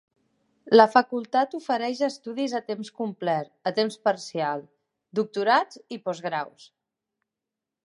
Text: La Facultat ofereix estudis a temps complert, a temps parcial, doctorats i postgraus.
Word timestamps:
La 0.77 0.85
Facultat 0.93 1.51
ofereix 1.57 2.01
estudis 2.07 2.55
a 2.59 2.61
temps 2.71 2.89
complert, 3.03 3.53
a 3.71 3.75
temps 3.81 3.99
parcial, 4.09 4.65
doctorats 5.21 5.83
i 5.99 6.03
postgraus. 6.09 6.69